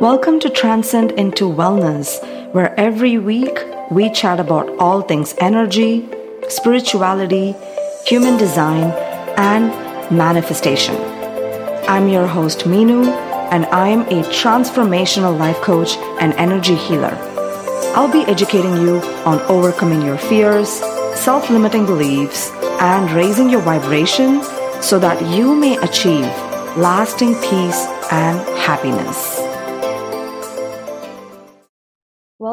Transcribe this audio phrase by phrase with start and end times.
[0.00, 2.20] Welcome to Transcend into Wellness,
[2.52, 3.58] where every week
[3.90, 6.06] we chat about all things energy,
[6.50, 7.54] spirituality,
[8.04, 8.92] human design,
[9.38, 9.70] and
[10.14, 10.94] manifestation.
[11.88, 13.06] I'm your host, Meenu,
[13.50, 17.16] and I'm a transformational life coach and energy healer.
[17.96, 20.68] I'll be educating you on overcoming your fears,
[21.18, 22.50] self limiting beliefs,
[22.82, 24.42] and raising your vibration
[24.82, 26.26] so that you may achieve
[26.76, 29.45] lasting peace and happiness.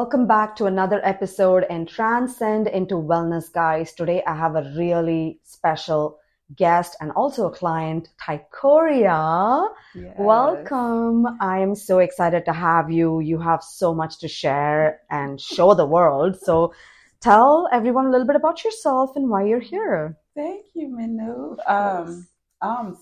[0.04, 3.94] Welcome back to another episode and Transcend into Wellness, guys.
[3.94, 6.18] Today I have a really special
[6.54, 9.66] guest and also a client, Tycorria.
[9.94, 10.14] Yes.
[10.18, 11.24] Welcome.
[11.40, 13.20] I am so excited to have you.
[13.20, 16.36] You have so much to share and show the world.
[16.38, 16.74] So
[17.22, 20.18] tell everyone a little bit about yourself and why you're here.
[20.36, 21.56] Thank you, Meenu.
[21.66, 22.28] Um,
[22.60, 22.98] I'm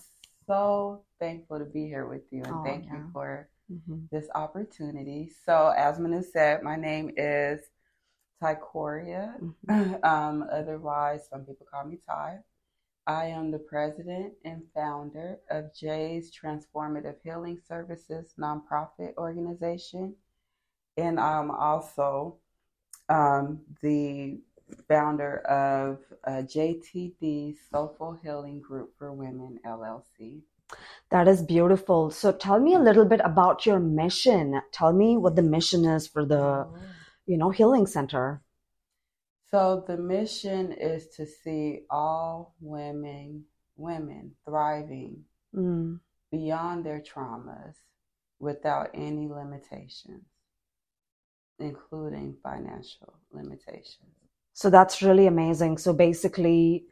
[0.47, 2.93] so thankful to be here with you and Oh, thank yeah.
[2.93, 4.09] you for Mhm.
[4.11, 5.29] this opportunity.
[5.45, 7.61] So, as Meenu said, my name is
[8.41, 9.39] Tycorria.
[9.39, 9.53] Mhm.
[10.03, 12.39] Um, otherwise, some people call me Ty.
[13.07, 20.15] I am the president and founder of Jay's Transformative Healing Services nonprofit organization.
[20.97, 22.37] And I'm also
[23.09, 24.39] um, the
[24.87, 30.41] founder of uh, JTD Soulful Healing Group for Women, LLC.
[31.09, 32.09] That is beautiful.
[32.11, 34.61] So tell me a little bit about your mission.
[34.71, 36.67] Tell me what the mission is for the,
[37.25, 38.41] you know, healing center.
[39.51, 45.99] So the mission is to see all women women thriving Mm.
[46.31, 47.75] beyond their traumas
[48.39, 50.25] without any limitations,
[51.59, 54.15] including financial limitations.
[54.53, 55.77] So that's really amazing.
[55.77, 56.85] So basically,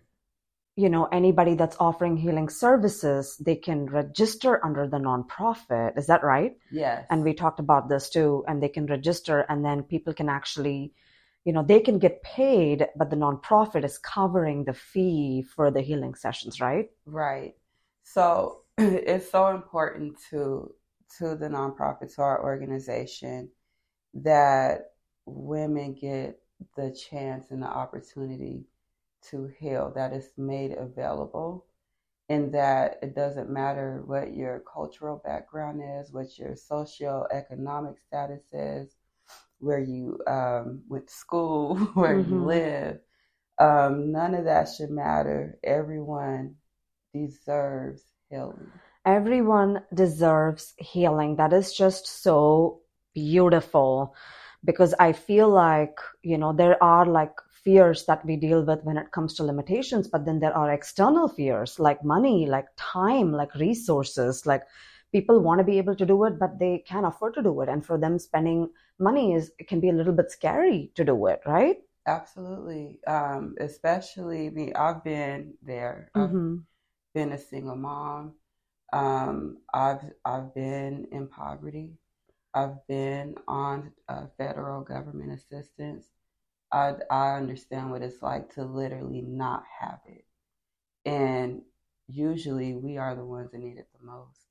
[0.75, 5.97] you know, anybody that's offering healing services, they can register under the nonprofit.
[5.97, 6.55] Is that right?
[6.71, 7.05] Yes.
[7.09, 8.43] And we talked about this too.
[8.47, 10.93] And they can register, and then people can actually,
[11.43, 15.81] you know, they can get paid, but the nonprofit is covering the fee for the
[15.81, 16.89] healing sessions, right?
[17.05, 17.55] Right.
[18.03, 20.73] So it's so important to
[21.17, 23.49] to the nonprofit, to our organization,
[24.13, 24.91] that
[25.25, 26.39] women get
[26.77, 28.63] the chance and the opportunity
[29.29, 31.65] to heal, that is made available,
[32.29, 38.95] and that it doesn't matter what your cultural background is, what your socioeconomic status is,
[39.59, 42.43] where you um, went to school, where you Mhm.
[42.43, 42.99] live.
[43.59, 45.57] Um, none of that should matter.
[45.63, 46.55] Everyone
[47.13, 48.79] deserves healing.
[49.05, 51.35] everyone deserves healing.
[51.35, 52.79] That is just so
[53.13, 54.13] beautiful
[54.63, 58.97] because I feel like, you know, there are like fears that we deal with when
[58.97, 63.53] it comes to limitations, but then there are external fears like money, like time, like
[63.55, 64.63] resources, like
[65.11, 67.69] people want to be able to do it, but they can't afford to do it.
[67.69, 71.27] And for them, spending money is, it can be a little bit scary to do
[71.27, 71.77] it, right?
[72.07, 72.99] Absolutely.
[73.07, 76.11] Um, especially me, I've been there.
[76.15, 76.65] I've hmm
[77.13, 78.35] been a single mom.
[78.93, 81.93] Um, I've I've been in poverty.
[82.53, 86.07] I've been on uh, federal government assistance.
[86.71, 90.25] I I understand what it's like to literally not have it,
[91.05, 91.63] and
[92.07, 94.47] usually we are the ones that need it the most.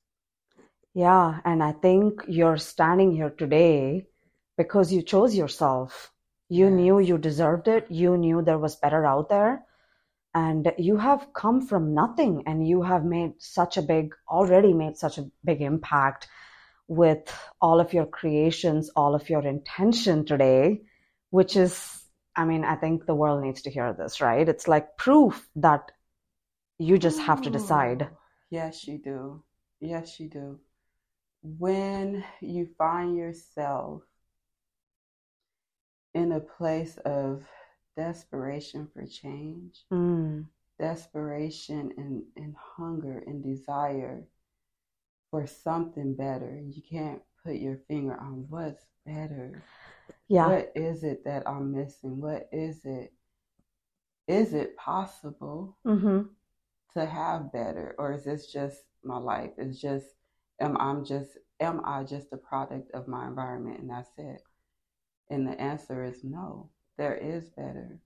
[0.95, 1.41] Yeah.
[1.45, 4.07] And I think you're standing here today
[4.57, 6.13] because you chose yourself.
[6.49, 6.71] You Yes.
[6.71, 7.87] knew you deserved it.
[7.91, 9.65] You knew there was better out there.
[10.35, 14.97] And you have come from nothing and you have made such a big, already made
[14.97, 16.29] such a big impact
[16.89, 20.83] with all of your creations, all of your intention today,
[21.31, 22.00] which is,
[22.37, 24.49] I mean, I think the world needs to hear this, right?
[24.49, 25.93] It's like proof that
[26.79, 28.09] you just have to decide.
[28.51, 29.43] Yes, you do.
[29.81, 30.59] Yes, you do.
[31.43, 34.03] When you find yourself
[36.15, 37.45] in a place of
[37.97, 40.47] desperation for change, Mm,
[40.79, 44.25] desperation and, and hunger and desire
[45.31, 49.63] for something better, you can't put your finger on what's better.
[50.31, 50.47] Yeah.
[50.49, 52.21] What is it that I'm missing?
[52.21, 53.13] What is it?
[54.29, 55.77] Is it possible?
[55.85, 56.23] hmm
[56.95, 60.07] to have better or is this just my life it's just
[60.61, 64.43] am i'm just am i just a product of my environment and that's it
[65.31, 68.01] and the answer is no there is better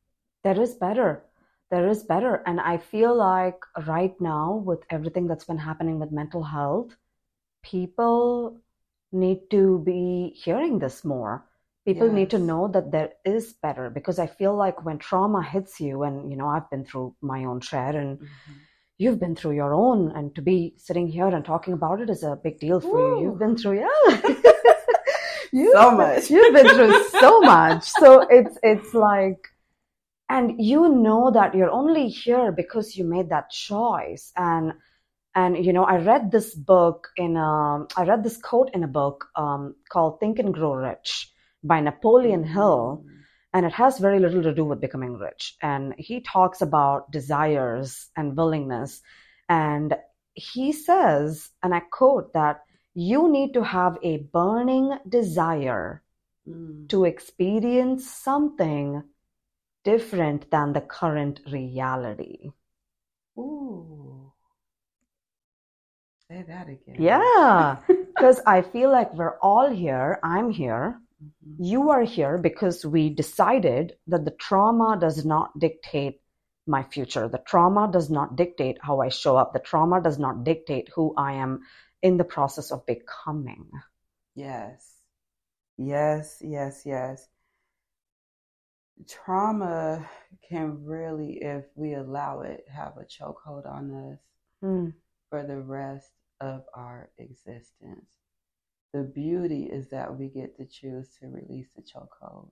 [0.45, 1.25] There is better.
[1.71, 2.43] There is better.
[2.47, 6.97] And I feel like right now, with everything that's been happening with mental health,
[7.63, 8.59] people
[9.13, 11.45] need to be hearing this more.
[11.85, 15.81] People need to know that there is better because I feel like when trauma hits
[15.81, 18.27] you, and you know, I've been through my own share and Mhm.
[18.99, 22.23] you've been through your own, and to be sitting here and talking about it is
[22.23, 23.23] a big deal for you.
[23.23, 24.05] You've been through, yeah.
[25.53, 26.31] you, so much.
[26.31, 27.85] You've been through so much.
[27.85, 29.51] So it's it's like
[30.29, 34.73] and you know that you're only here because you made that choice and
[35.35, 38.89] and you know i read this book in a i read this quote in a
[38.89, 41.33] book um, called think and grow rich
[41.65, 43.17] by napoleon hill mm-hmm.
[43.53, 48.11] and it has very little to do with becoming rich and he talks about desires
[48.17, 49.03] and willingness
[49.49, 49.97] and
[50.35, 52.61] he says and i quote that
[52.95, 56.03] you need to have a burning desire
[56.49, 56.89] mm.
[56.89, 59.03] to experience something
[59.85, 62.51] different than the current reality.
[63.39, 64.33] Ooh.
[66.29, 66.97] Say that again.
[66.99, 67.77] Yeah.
[68.15, 70.21] Because I feel like we're all here.
[70.23, 71.01] I'm here.
[71.25, 71.65] Mm-hmm.
[71.65, 76.21] You are here because we decided that the trauma does not dictate
[76.67, 77.29] my future.
[77.29, 79.53] The trauma does not dictate how I show up.
[79.53, 81.61] The trauma does not dictate who I am
[82.03, 83.71] in the process of becoming.
[84.35, 84.91] Yes.
[85.77, 87.29] Yes, yes, yes
[89.09, 90.09] trauma
[90.49, 94.19] can really, if we allow it, have a chokehold on us
[94.63, 94.93] mm.
[95.31, 96.11] for the rest
[96.41, 98.11] of our existence.
[98.95, 102.51] The beauty is that we get to choose to release the chokehold.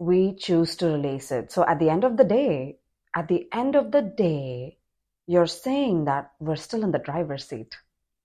[0.00, 1.52] We choose to release it.
[1.52, 2.80] So at the end of the day,
[3.14, 4.78] at the end of the day,
[5.28, 7.76] you're saying that we're still in the driver's seat.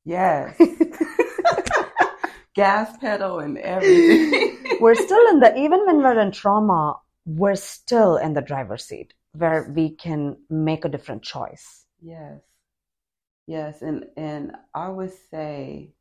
[0.05, 0.59] Yes.
[2.55, 4.77] Gas pedal and everything.
[4.81, 6.95] we're still in the, even when we're in trauma,
[7.27, 11.85] we're still in the driver's seat where we can make a different choice.
[12.01, 12.41] Yes.
[13.45, 15.93] Yes, and and I would say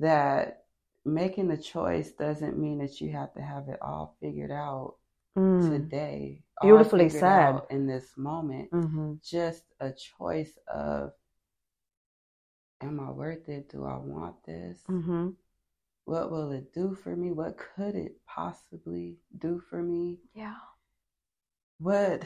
[0.00, 0.59] that
[1.04, 4.96] making the choice doesn't mean that you have to have it all figured out
[5.36, 5.68] mm.
[5.68, 6.42] today.
[6.62, 7.62] Beautifully said.
[7.70, 9.14] In this moment, mm-hmm.
[9.24, 11.12] just a choice of,
[12.82, 13.70] am I worth it?
[13.70, 14.78] Do I want this?
[14.88, 15.30] Mm-hmm.
[16.04, 17.32] What will it do for me?
[17.32, 20.18] What could it possibly do for me?
[20.34, 20.56] Yeah.
[21.78, 22.24] What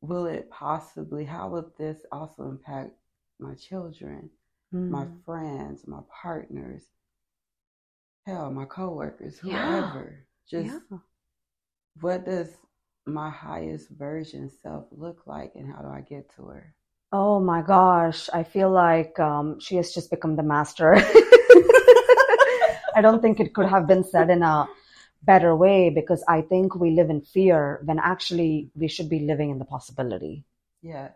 [0.00, 2.92] will it possibly, how will this also impact
[3.38, 4.30] my children,
[4.72, 4.88] mm.
[4.88, 6.84] my friends, my partners,
[8.26, 10.26] hell, my coworkers, whoever?
[10.50, 10.60] Yeah.
[10.60, 10.98] Just yeah.
[12.00, 12.48] what does
[13.06, 16.74] my highest version self look like and how do I get to her?
[17.12, 20.94] Oh my gosh, I feel like um, she has just become the master.
[22.96, 24.66] I don't think it could have been said in a
[25.22, 29.50] better way because I think we live in fear when actually we should be living
[29.50, 30.44] in the possibility.
[30.82, 31.12] Yes.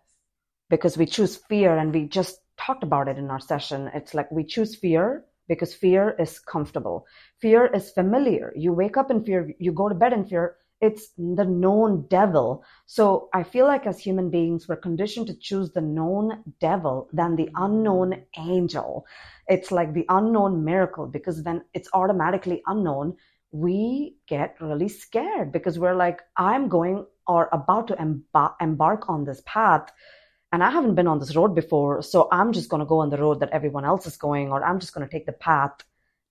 [0.70, 3.90] Because we choose fear and we just talked about it in our session.
[3.94, 7.06] It's like we choose fear because fear is comfortable.
[7.40, 8.52] Fear is familiar.
[8.54, 10.56] You wake up in fear, you go to bed in fear.
[10.80, 12.62] It's the known devil.
[12.86, 17.34] So I feel like as human beings, we're conditioned to choose the known devil than
[17.34, 19.04] the unknown angel.
[19.48, 23.16] It's like the unknown miracle because when it's automatically unknown,
[23.50, 29.24] we get really scared because we're like, I'm going or about to embar- embark on
[29.24, 29.90] this path
[30.52, 32.02] and I haven't been on this road before.
[32.02, 34.64] So I'm just going to go on the road that everyone else is going, or
[34.64, 35.82] I'm just going to take the path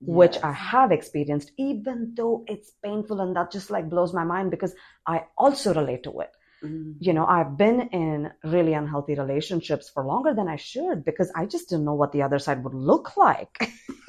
[0.02, 0.16] yes.
[0.16, 3.22] which I have experienced, even though it's painful.
[3.22, 4.74] And that just like blows my mind because
[5.06, 6.32] I also relate to it.
[6.64, 6.94] Mm-hmm.
[7.00, 11.46] You know, I've been in really unhealthy relationships for longer than I should because I
[11.46, 13.72] just didn't know what the other side would look like.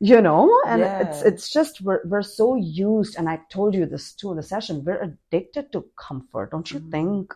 [0.00, 4.14] you know, and it's it's just we're we're so used, and I told you this
[4.14, 4.82] too in the session.
[4.84, 6.90] We're addicted to comfort, don't you mm-hmm.
[6.90, 7.34] think?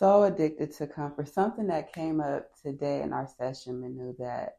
[0.00, 1.28] So addicted to comfort.
[1.28, 4.56] Something that came up today in our session, Meenu, that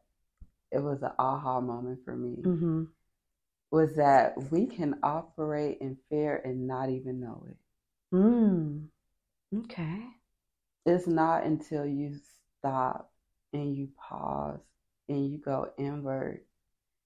[0.70, 2.36] it was an aha moment for me.
[2.42, 2.84] Mm-hmm
[3.72, 7.56] was that we can operate in fear and not even know it.
[8.14, 8.84] Mm.
[9.60, 10.02] Okay.
[10.84, 12.14] It's not until you
[12.58, 13.10] stop
[13.54, 14.60] and you pause
[15.08, 16.42] and you go inward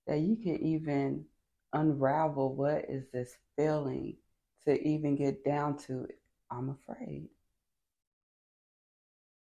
[0.09, 1.25] that you can even
[1.73, 4.17] unravel what is this feeling
[4.65, 6.09] to even get down to
[6.51, 7.29] I'm afraid.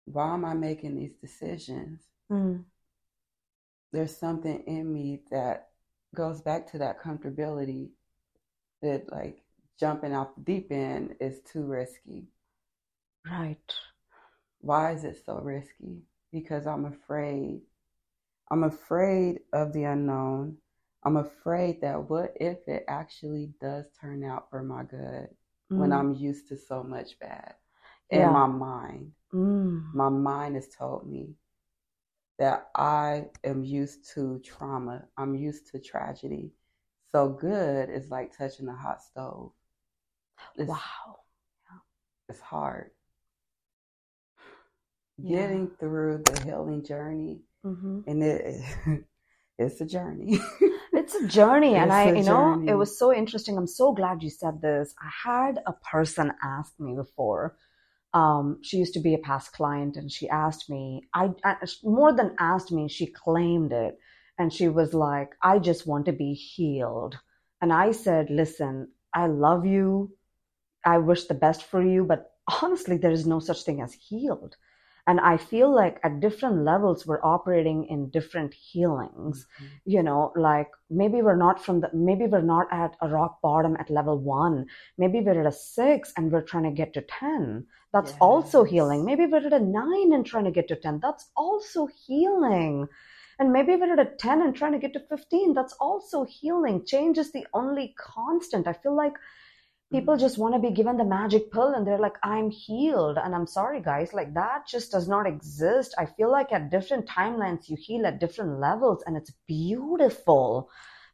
[0.05, 2.01] Why am I making these decisions?
[2.31, 2.63] Mm.
[3.91, 5.69] There's something in me that
[6.13, 7.89] goes back to that comfortability
[8.81, 9.41] that like
[9.79, 12.27] jumping off the deep end is too risky.
[13.29, 13.73] Right.
[14.59, 16.03] Why is it so risky?
[16.31, 17.61] Because I'm afraid.
[18.51, 20.57] I'm afraid of the unknown.
[21.03, 25.29] I'm afraid that what if it actually does turn out for my good
[25.71, 25.77] mm.
[25.77, 27.53] when I'm used to so much bad
[28.09, 28.29] in yeah.
[28.29, 29.11] my mind.
[29.35, 29.93] Mm.
[29.93, 31.35] My mind has told me
[32.39, 35.03] that I am used to trauma.
[35.17, 36.51] I'm used to tragedy.
[37.11, 39.51] So good is like touching a hot stove.
[40.55, 41.19] It's, wow.
[42.29, 42.91] It's hard.
[45.17, 45.41] Yeah.
[45.41, 48.01] Getting through the healing journey, mm-hmm.
[48.05, 48.63] and it
[49.57, 50.39] it's a journey.
[50.93, 51.75] it's a journey.
[51.75, 52.71] and i you know, journey.
[52.71, 53.57] it was so interesting.
[53.57, 54.93] I'm so glad you said this.
[54.99, 57.55] I had a person ask me before.
[58.15, 62.13] Um, she used to be a past client and she asked me, I, I more
[62.13, 63.99] than asked me, she claimed it.
[64.39, 67.19] And she was like, I just want to be healed.
[67.61, 70.11] And I said, listen, I love you.
[70.85, 72.31] I wish the best for you, but
[72.61, 74.55] honestly, there is no such thing as healed.
[75.07, 79.45] And I feel like at different levels, we're operating in different healings.
[79.55, 79.65] Mm-hmm.
[79.85, 83.77] You know, like maybe we're not from the, maybe we're not at a rock bottom
[83.79, 84.65] at level one.
[84.97, 87.65] Maybe we're at a six and we're trying to get to 10.
[87.93, 89.05] That's also healing.
[89.05, 90.99] Maybe we're at a nine and trying to get to 10.
[91.01, 92.87] That's also healing.
[93.37, 95.53] And maybe we're at a 10 and trying to get to 15.
[95.53, 96.85] That's also healing.
[96.85, 98.67] Change is the only constant.
[98.67, 99.13] I feel like
[99.95, 103.17] people just want to be given the magic pill and they're like, I'm healed.
[103.23, 105.95] And I'm sorry, guys, like that just does not exist.
[105.97, 110.69] I feel like at different timelines, you heal at different levels and it's beautiful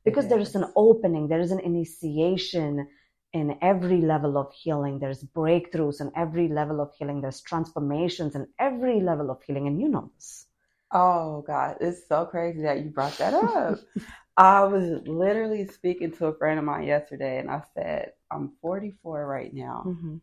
[0.06, 2.88] because It there is an opening, there is an initiation
[3.34, 5.00] in every level of healing.
[5.00, 7.22] There's breakthroughs in every level of healing.
[7.22, 9.68] There's transformations in every level of healing.
[9.68, 10.48] And you know this.
[10.92, 13.80] Oh God, it's so crazy that you brought that up.
[14.38, 19.26] I was literally speaking to a friend of mine yesterday, and I said, I'm 44
[19.26, 19.84] right now.
[19.86, 20.18] Mm-hmm.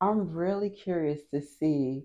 [0.00, 2.04] I'm really curious to see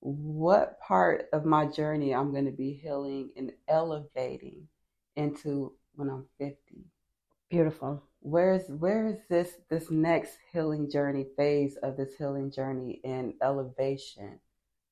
[0.00, 4.68] what part of my journey I'm going to be healing and elevating
[5.16, 6.56] into when I'm 50.
[7.50, 8.02] Beautiful.
[8.20, 14.40] Where's where is this this next healing journey phase of this healing journey and elevation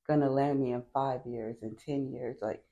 [0.06, 2.36] gonna land me in five years and ten years?
[2.42, 2.62] Like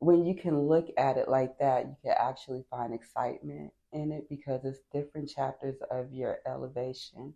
[0.00, 4.28] when you can look at it like that, you can actually find excitement in it
[4.28, 7.34] because it's different chapters of your elevation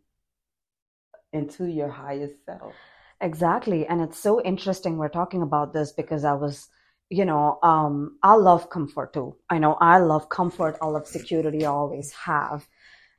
[1.33, 2.75] into your highest self.
[3.21, 3.87] Exactly.
[3.87, 6.69] And it's so interesting we're talking about this because I was,
[7.11, 9.37] you know, um, I love comfort too.
[9.51, 10.79] I know I love comfort.
[10.83, 11.65] I love security.
[11.65, 12.67] I always have.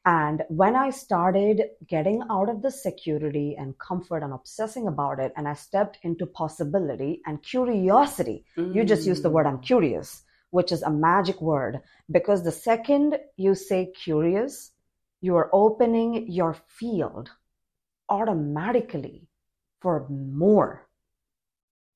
[0.05, 5.33] And when I started getting out of the security and comfort and obsessing about it,
[5.35, 9.65] and I stepped into possibility and curiosity, you just used the word I'm Mm.
[9.65, 10.23] curious,
[10.55, 14.71] which is a magic word because the second you say curious,
[15.19, 17.29] you are opening your field
[18.07, 19.27] automatically
[19.81, 20.87] for more.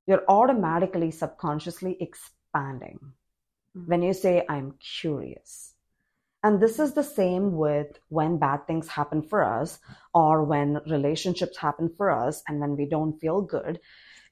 [0.07, 3.89] You're automatically subconsciously expanding mm-hmm.
[3.89, 5.68] when you say, I'm curious.
[6.43, 9.79] And this is the same with when bad things happen for us
[10.13, 13.79] or when relationships happen for us and when we don't feel good.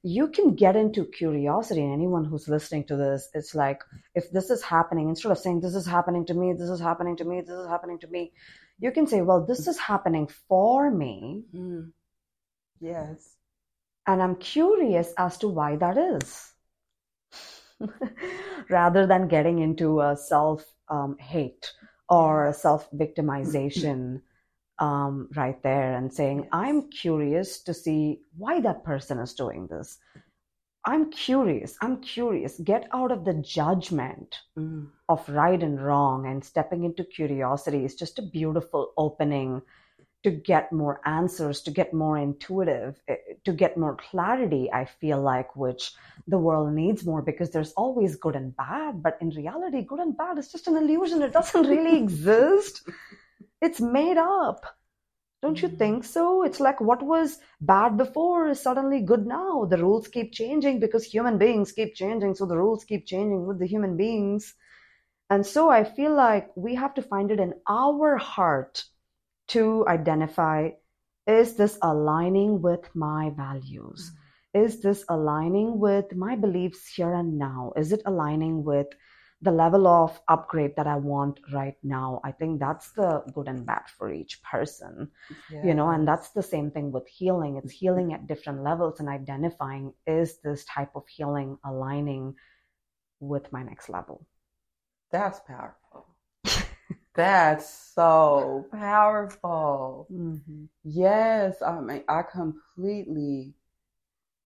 [0.04, 3.82] You can get into curiosity, and anyone who's listening to this, it's like
[4.16, 7.18] if this is happening, instead of saying, This is happening to me, this is happening
[7.18, 8.32] to me, this is happening to me,
[8.80, 11.92] you can say, Well, this is happening for me, Mm.
[12.80, 13.36] Yes.
[14.06, 16.54] and I'm curious as to why that is.
[18.70, 21.74] Rather than getting into a self um, hate
[22.10, 24.22] or self victimization
[24.80, 29.98] um, right there and saying, I'm curious to see why that person is doing this.
[30.86, 31.76] I'm curious.
[31.82, 32.60] I'm curious.
[32.60, 34.88] Get out of the judgment Mm.
[35.10, 39.62] of right and wrong and stepping into curiosity is just a beautiful opening
[40.28, 45.22] to get more answers, to get more intuitive, eh, to get more clarity, I feel
[45.22, 45.94] like, which
[46.28, 49.04] the world needs more because there's always good and bad.
[49.04, 51.24] But in reality, good and bad is just an illusion.
[51.24, 52.84] It doesn't really exist.
[53.62, 54.66] It's made up.
[55.42, 55.78] Don't you Mhm.
[55.78, 56.44] think so?
[56.44, 59.66] It's like what was bad before is suddenly good now.
[59.66, 62.36] The rules keep changing because human beings keep changing.
[62.36, 64.56] So the rules keep changing with the human beings.
[65.30, 68.86] And so I feel like we have to find it in our heart
[69.50, 70.72] to identify
[71.28, 74.12] is this aligning with my values?
[74.12, 74.66] Mm-hmm.
[74.66, 77.74] Is this aligning with my beliefs here and now?
[77.76, 78.88] Is it aligning with
[79.42, 82.22] the level of upgrade that I want right now?
[82.24, 85.12] I think that's the good and bad for each person,
[85.64, 87.58] you know, and that's the same thing with healing.
[87.58, 92.36] It's healing at different levels and identifying is this type of healing aligning
[93.20, 94.26] with my next level?
[95.12, 95.87] That's powerful.
[97.18, 100.08] That's so powerful.
[100.14, 100.66] Mm-hmm.
[100.84, 103.56] Yes, I mean, I completely,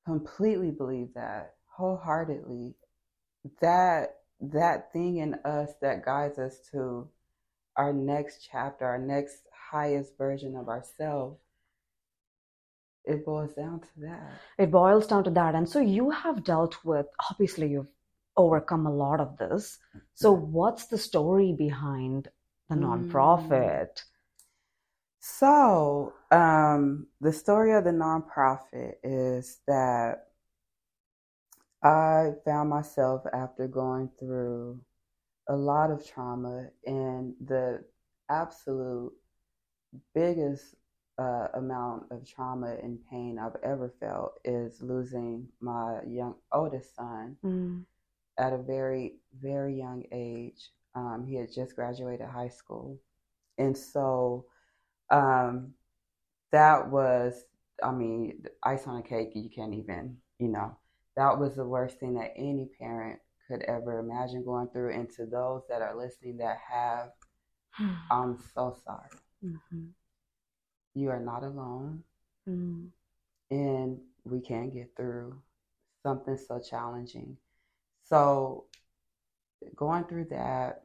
[0.06, 2.74] completely believe that wholeheartedly.
[3.60, 7.08] That that thing in us that guides us to
[7.76, 9.42] our next chapter, our next
[9.72, 11.40] highest version of ourselves,
[13.04, 14.32] it boils down to that.
[14.56, 15.56] It boils down to that.
[15.56, 17.88] And so you have dealt with, obviously, you've
[18.36, 19.78] overcome a lot of this.
[20.14, 22.28] So, what's the story behind
[22.80, 23.04] the Mm.
[23.06, 24.02] nonprofit?
[25.20, 30.28] So, um, the story of the nonprofit is that
[31.82, 34.84] I found myself after going through
[35.48, 37.84] a lot of trauma, and the
[38.28, 39.12] absolute
[40.14, 40.74] biggest
[41.18, 47.36] uh, amount of trauma and pain I've ever felt is losing my young oldest son
[47.44, 47.84] Mm.
[48.38, 50.70] at a very very young age.
[50.94, 52.98] Um, he had just graduated high school,
[53.58, 54.46] and so
[55.10, 55.72] um,
[56.52, 57.44] that was,
[57.82, 59.30] I mean, ice on a cake.
[59.34, 60.76] You can't even, you know,
[61.16, 64.94] that was the worst thing that any parent could ever imagine going through.
[64.94, 67.10] And to those that are listening that have,
[68.10, 69.10] I'm so sorry.
[69.44, 69.90] Mhm.
[70.94, 72.04] You are not alone,
[72.48, 72.90] Mm.
[73.50, 75.40] and we can get through
[76.02, 77.36] something so challenging.
[78.04, 78.66] So,
[79.76, 80.84] going through that,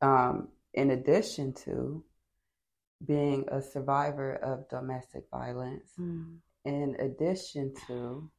[0.00, 2.04] um, in addition to
[3.04, 6.40] being a survivor of domestic violence, Mm.
[6.64, 8.30] in addition to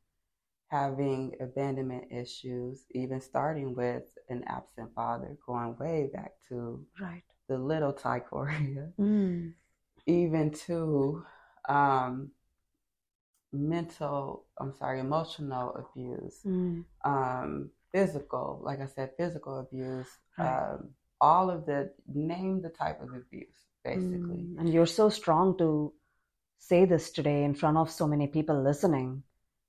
[0.67, 7.23] having abandonment issues, even starting with an absent father, going way back to Right.
[7.47, 9.53] the little Tycorria, Mm.
[10.07, 11.23] even to
[11.69, 12.31] um,
[13.53, 16.85] mental, I'm sorry, emotional abuse, Mm.
[17.03, 20.73] um, physical, like I said, physical abuse, Right.
[20.73, 20.89] um,
[21.21, 21.79] all of the,
[22.13, 24.43] name the type of abuse, basically.
[24.43, 24.59] Mm.
[24.59, 25.93] And you're so strong to
[26.59, 29.23] say this today in front of so many people listening.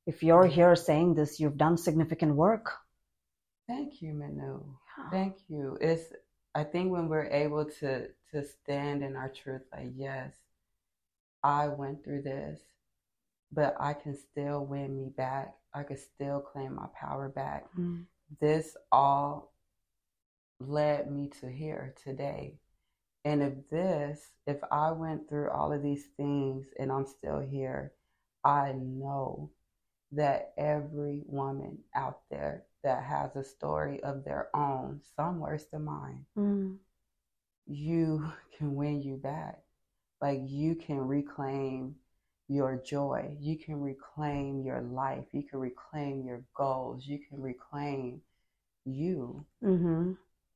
[0.06, 2.66] If you're here saying this, you've done significant work.
[3.68, 4.64] Thank you, Meenu.
[5.10, 5.76] Thank you.
[5.80, 6.06] It's
[6.54, 10.32] I think when we're able to to stand in our truth, like yes,
[11.42, 12.60] I went through this,
[13.52, 15.54] but I can still win me back.
[15.74, 17.66] I can still claim my power back.
[17.78, 18.04] Mm.
[18.40, 19.52] This all
[20.60, 22.58] led me to here today.
[23.24, 27.92] And if this, if I went through all of these things and I'm still here,
[28.44, 29.50] I know
[30.12, 35.84] that every woman out there that has a story of their own, some worse than
[35.84, 36.78] mine, Mm.
[37.66, 39.58] you can win you back.
[40.20, 41.96] Like you can reclaim
[42.48, 43.36] your joy.
[43.40, 45.26] You can reclaim your life.
[45.32, 47.06] You can reclaim your goals.
[47.06, 48.20] You can reclaim
[48.84, 49.44] you.
[49.64, 50.12] Mm-hmm.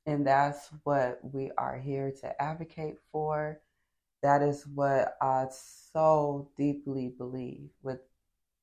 [0.06, 3.60] And that's what we are here to advocate for.
[4.22, 8.00] That is what I so deeply believe with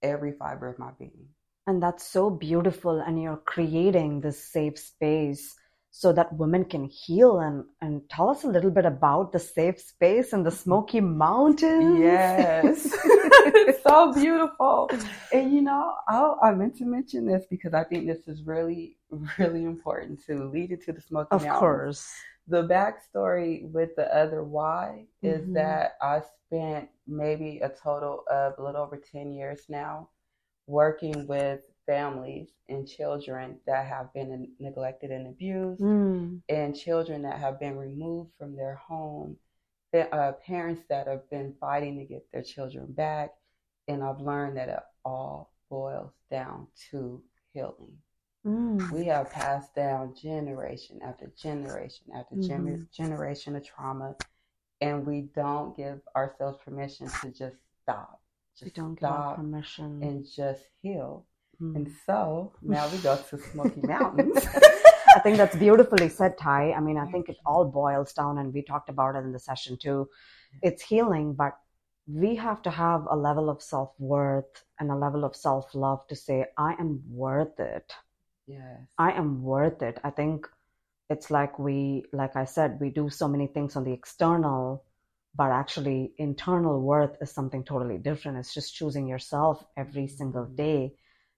[0.02, 1.28] every fiber of my being.
[1.66, 3.00] And that's so beautiful.
[3.00, 5.56] And you're creating this safe space
[5.98, 9.80] so that women can heal and, and tell us a little bit about the safe
[9.82, 12.00] space in the Smoky Mountains.
[12.00, 12.94] Yes.
[12.94, 14.92] it's so beautiful.
[15.34, 18.98] And you know, I, I meant to mention this because I think this is really,
[19.40, 21.56] really important to lead it to the Smoky Of Mountains.
[21.56, 22.14] Of course.
[22.48, 25.54] The backstory with the other why is Mhm.
[25.56, 30.10] that I spent maybe a total of a little over 10 years now
[30.68, 36.42] working with families and children that have been neglected and abused Mm.
[36.50, 39.38] and children that have been removed from their home,
[39.94, 43.34] uh, parents that have been fighting to get their children back.
[43.88, 47.24] And I've learned that it all boils down to
[47.54, 47.98] healing.
[48.46, 48.92] Mm.
[48.92, 52.92] We have passed down generation after generation after gen- Mhm.
[52.92, 54.16] generation of trauma,
[54.82, 58.22] and we don't give ourselves permission to just stop.
[58.62, 60.02] We don't give permission.
[60.04, 61.26] and just heal.
[61.62, 61.76] Mm.
[61.76, 64.46] And so now we go to Smoky Mountains.
[65.16, 66.74] I think that's beautifully said, Ty.
[66.74, 69.40] I mean, I think it all boils down, and we talked about it in the
[69.40, 70.10] session too.
[70.62, 71.58] It's healing, but
[72.08, 76.08] we have to have a level of self worth and a level of self love
[76.08, 77.94] to say, I am worth it.
[78.48, 78.80] yes.
[78.98, 80.00] I am worth it.
[80.04, 80.48] I think
[81.10, 84.84] it's like we, like I said, we do so many things on the external,
[85.36, 88.38] but actually, internal worth is something totally different.
[88.38, 90.94] It's just choosing yourself every single day,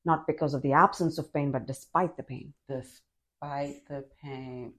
[0.05, 2.53] not because of the absence of pain, but despite the pain.
[2.67, 4.73] despite the pain.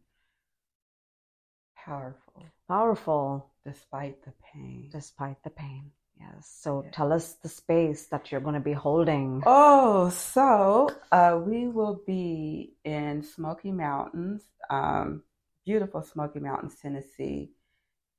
[1.76, 3.50] Powerful, Powerful.
[3.64, 4.88] despite the pain.
[4.92, 5.90] despite the pain.
[6.18, 6.46] Yes.
[6.60, 6.90] So Yeah.
[6.92, 9.42] tell us the space that you're going to be holding.
[9.46, 15.22] Oh, so uh, we will be in Smoky Mountains, um,
[15.64, 17.52] beautiful Smoky Mountains, Tennessee.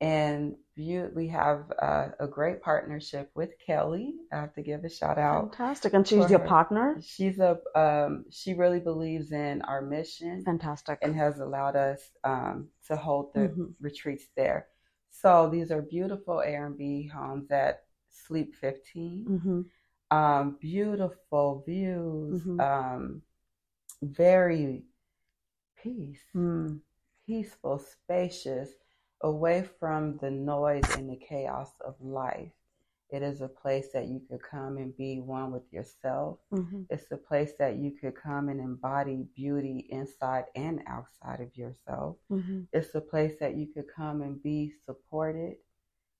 [0.02, 4.16] And you, we have uh, a great partnership with Kelly.
[4.34, 5.52] I have to give a shout out.
[5.56, 5.94] Fantastic.
[5.94, 6.48] And she's your her.
[6.48, 7.00] partner?
[7.02, 10.98] She's a um, she really believes in our mission Fantastic.
[11.04, 13.74] and has allowed us um, to hold the Mhm.
[13.80, 14.68] retreats there.
[15.12, 19.26] So these are beautiful Airbnb homes at Sleep 15.
[19.28, 19.66] Mhm.
[20.18, 22.60] Um, beautiful views, Mhm.
[22.60, 23.22] um,
[24.02, 24.84] very
[25.78, 26.82] peace, Mm.
[27.28, 28.70] peaceful, spacious,
[29.24, 32.52] away from the noise and the chaos of life.
[33.10, 36.40] It is a place that you could come and be one with yourself.
[36.52, 36.88] Mhm.
[36.90, 42.18] It's a place that you could come and embody beauty inside and outside of yourself.
[42.30, 42.68] Mhm.
[42.72, 45.58] It's a place that you could come and be supported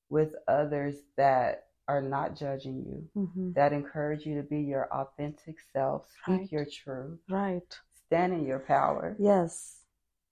[0.10, 3.54] with others that are not judging you, Mhm.
[3.54, 6.52] that encourage you to be your authentic self, speak Right.
[6.52, 7.80] your truth, Right.
[7.94, 9.16] stand in your power.
[9.18, 9.86] Yes.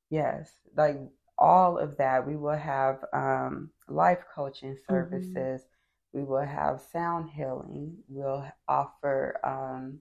[0.09, 0.99] Yes, like
[1.39, 2.27] all of that.
[2.27, 5.41] We will have um, life coaching Mm-hmm.
[5.41, 5.63] services.
[6.13, 7.99] We will have sound healing.
[8.09, 9.99] We'll offer um,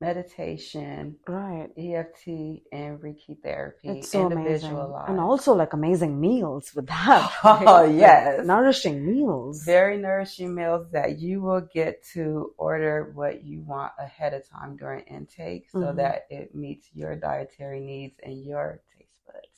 [0.00, 1.70] meditation, Right.
[1.78, 2.28] EFT,
[2.72, 4.94] and Reiki therapy, It's so amazing.
[5.06, 7.32] And also like amazing meals with that.
[7.66, 8.48] Oh, yes.
[8.48, 9.64] Like, nourishing meals.
[9.64, 14.76] very nourishing meals that you will get to order what you want ahead of time
[14.76, 15.94] during intake so Mhm.
[15.94, 18.82] that it meets your dietary needs and your.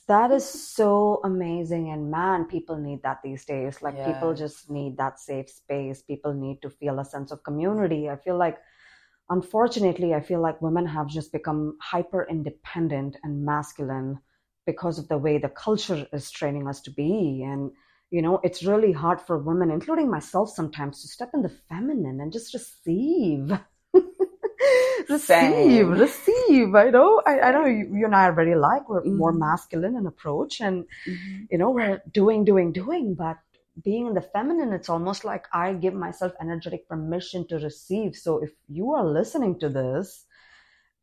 [0.06, 0.58] That is mm-hmm.
[0.58, 1.90] so amazing.
[1.90, 3.80] And man, people need that these days.
[3.80, 6.02] Like people just need that safe space.
[6.02, 8.10] People need to feel a sense of community.
[8.10, 8.58] I feel like,
[9.30, 14.18] unfortunately, I feel like women have just become hyper independent and masculine
[14.66, 17.42] because of the way the culture is training us to be.
[17.42, 17.70] And,
[18.10, 22.20] you know, it's really hard for women, including myself sometimes, to step in the feminine
[22.20, 23.58] and just receive.
[25.08, 26.74] receive, receive.
[26.74, 28.88] I know, I, I know you, you and I are very alike.
[28.88, 29.38] We're more Mhm.
[29.38, 31.48] masculine in approach, and Mhm.
[31.50, 33.14] you know, we're doing, doing, doing.
[33.14, 33.38] But
[33.84, 38.16] being in the feminine, it's almost like I give myself energetic permission to receive.
[38.16, 40.24] So if you are listening to this,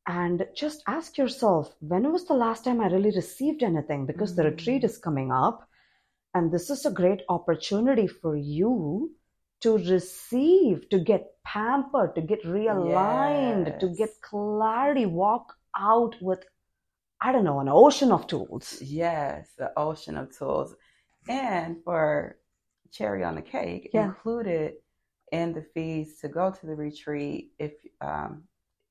[0.07, 4.05] and just ask yourself, when was the last time I really received anything?
[4.05, 4.45] Because the Mhm.
[4.45, 5.67] retreat is coming up,
[6.33, 9.11] and this is a great opportunity for you
[9.61, 16.43] to receive, to get pampered, to get realigned, to get clarity, walk out with,
[17.21, 18.81] I don't know, an ocean of tools.
[18.81, 20.75] Yes, the ocean of tools.
[21.29, 22.37] And for
[22.91, 24.05] cherry on the cake, Yeah.
[24.05, 24.73] included
[25.31, 28.43] in the fees to go to the retreat, if um,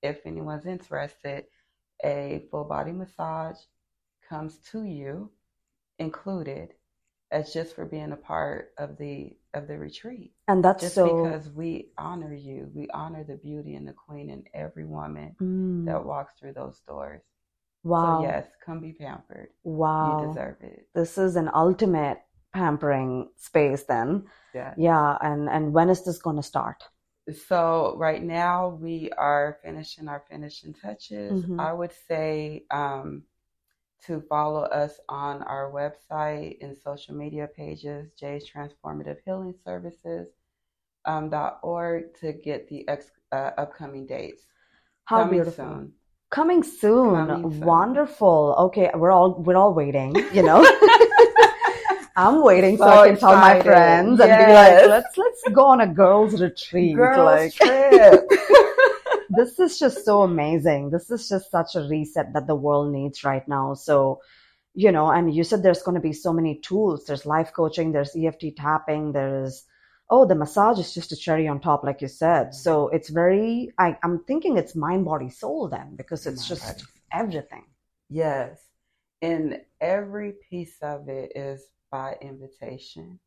[0.02, 1.44] if anyone's interested,
[2.02, 3.58] a full body massage
[4.26, 5.30] comes to you,
[5.98, 6.74] included,
[7.30, 10.32] as just for being a part of the of the retreat.
[10.48, 11.04] And that's Just so.
[11.04, 15.86] because we honor you, we honor the beauty and the queen in every woman Mm,
[15.86, 17.22] that walks through those doors.
[17.84, 18.20] wow.
[18.20, 19.48] So yes, come be pampered.
[19.64, 20.20] Wow.
[20.20, 20.88] You deserve it.
[20.94, 22.18] This is an ultimate
[22.52, 24.24] pampering space then.
[24.54, 24.74] Yeah.
[24.76, 25.16] Yeah.
[25.20, 26.82] And, and when is this going to start?
[27.48, 31.44] So right now we are finishing our finishing touches.
[31.44, 31.58] Mhm.
[31.58, 33.22] I would say um,
[34.06, 40.28] to follow us on our website and social media pages, Jay's Transformative Healing Services
[41.04, 44.42] um, dot org to get the ex- uh, upcoming dates.
[45.04, 45.64] How Coming beautiful.
[45.64, 45.92] soon.
[46.30, 47.14] Coming soon.
[47.26, 47.60] Coming soon.
[47.60, 48.54] Wonderful.
[48.58, 50.64] Okay, we're all we're all waiting, you know.
[52.16, 53.64] I'm waiting so, So I can tell my excited.
[53.64, 56.94] friends and be like, let's let's go on a girls retreat.
[56.96, 58.24] Girls like trip.
[59.40, 60.90] this is just so amazing.
[60.90, 63.74] This is just such a reset that the world needs right now.
[63.74, 64.20] So,
[64.74, 67.06] you know, and you said there's going to be so many tools.
[67.06, 69.64] There's life coaching, there's EFT tapping, there's
[70.10, 72.48] oh, the massage is just a cherry on top, like you said.
[72.48, 72.54] Mm-hmm.
[72.54, 73.70] So it's very.
[73.78, 76.82] I, I'm thinking it's mind, body, soul then, because it's just body.
[77.12, 77.64] everything.
[78.10, 78.60] Yes.
[79.22, 83.20] And every piece of it is by invitation.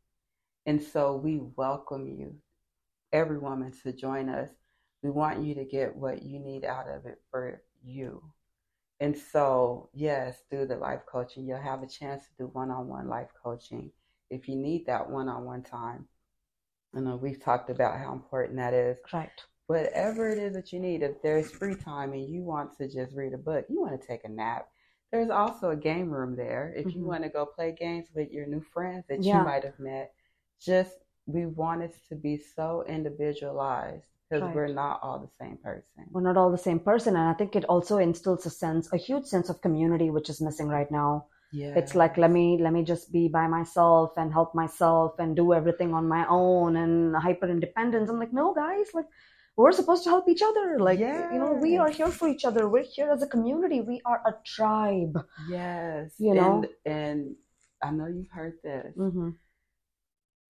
[0.66, 2.36] And so we welcome you,
[3.12, 4.50] every woman, to join us.
[5.04, 8.24] We want you to get what you need out of it for you.
[9.00, 12.88] And so, yes, through the life coaching, you'll have a chance to do one on
[12.88, 13.92] one life coaching
[14.30, 16.08] if you need that one on one time.
[16.96, 19.44] I know we've talked about how important that is Right.
[19.68, 21.04] whatever it is that you need.
[21.04, 24.08] If there's free time and you want to just read a book, you want to
[24.08, 24.70] take a nap,
[25.12, 26.74] there's also a game room there.
[26.76, 27.08] If you Mhm.
[27.08, 29.34] want to go play games with your new friends that Yeah.
[29.34, 30.14] you might have met,
[30.60, 34.56] just we want it to be so individualized because Right.
[34.56, 36.06] we're not all the same person.
[36.12, 38.98] We're not all the same person, and I think it also instills a sense, a
[38.98, 41.28] huge sense of community, which is missing right now.
[41.56, 41.76] Yeah.
[41.78, 45.54] it's like let me let me just be by myself and help myself and do
[45.54, 49.06] everything on my own and hyper independence i'm like no guys like
[49.56, 50.98] we're supposed to help each other like
[51.34, 54.20] you know we are here for each other we're here as a community we are
[54.26, 55.16] a tribe
[55.48, 56.16] yes.
[56.18, 56.64] You know?
[56.88, 57.36] and, and
[57.84, 58.96] I know you've heard this.
[58.96, 59.30] hmm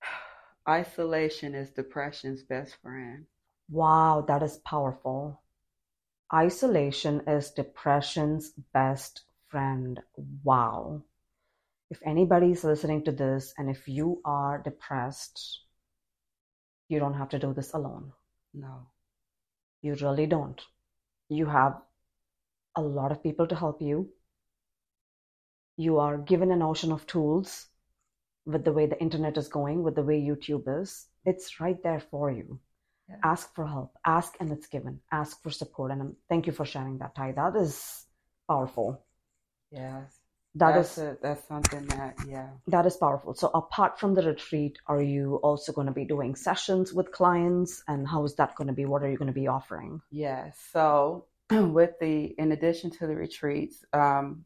[0.70, 3.26] Isolation is depression's best friend.
[3.70, 5.42] Wow that is powerful
[6.34, 10.02] isolation is depression's best friend
[10.44, 11.02] wow
[11.90, 15.62] if anybody's listening to this and if you are depressed
[16.90, 18.12] you don't have to do this alone
[18.54, 18.88] No.
[19.82, 20.62] You really don't.
[21.30, 21.82] You have
[22.76, 24.14] a lot of people to help you.
[25.76, 27.68] You are given an ocean of tools
[28.46, 31.08] with the way the internet is going, with the way YouTube is.
[31.26, 32.60] It's right there for you.
[33.10, 33.18] Yeah.
[33.24, 33.94] Ask for help.
[34.06, 35.02] Ask and it's given.
[35.12, 35.92] Ask for support.
[35.92, 37.34] And thank you for sharing that, Ty.
[37.34, 38.06] That is
[38.48, 39.06] powerful.
[39.72, 40.14] Yes.
[40.56, 42.50] That that's is a, that's something that yeah.
[42.68, 43.34] that is powerful.
[43.34, 47.84] So apart from the retreat, are you also going to be doing sessions with clients?
[47.88, 48.86] And how is that going to be?
[48.86, 50.02] What are you going to be offering?
[50.12, 50.56] Yes.
[50.72, 54.46] So with the in addition to the retreats, um,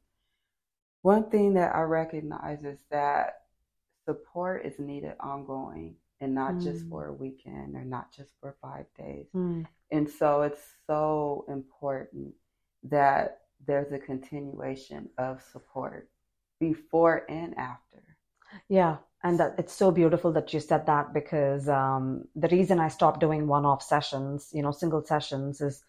[1.01, 3.41] one thing that I recognize is that
[4.05, 6.89] support is needed ongoing and not just Mm.
[6.89, 9.27] for a weekend or not just for five days.
[9.31, 9.63] Hmm.
[9.91, 12.33] And so it's so important
[12.83, 16.09] that there's a continuation of support
[16.59, 18.03] before and after.
[18.67, 22.87] Yeah, and that it's so beautiful that you said that because um, the reason I
[22.89, 25.83] stopped doing one-off sessions, you know, single sessions, is